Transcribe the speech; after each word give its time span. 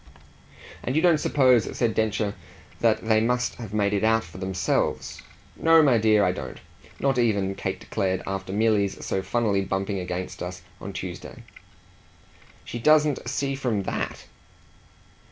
"And 0.83 0.95
you 0.95 1.01
don't 1.03 1.19
suppose," 1.19 1.77
said 1.77 1.93
Densher, 1.93 2.33
"that 2.79 3.05
they 3.07 3.21
must 3.21 3.53
have 3.57 3.71
made 3.71 3.93
it 3.93 4.03
out 4.03 4.23
for 4.23 4.39
themselves?" 4.39 5.21
"No, 5.55 5.83
my 5.83 5.99
dear, 5.99 6.23
I 6.25 6.31
don't; 6.31 6.59
not 6.99 7.19
even," 7.19 7.53
Kate 7.53 7.79
declared, 7.81 8.23
"after 8.25 8.51
Milly's 8.51 9.05
so 9.05 9.21
funnily 9.21 9.61
bumping 9.61 9.99
against 9.99 10.41
us 10.41 10.63
on 10.79 10.91
Tuesday." 10.91 11.43
"She 12.65 12.79
doesn't 12.79 13.29
see 13.29 13.53
from 13.53 13.83
THAT 13.83 14.25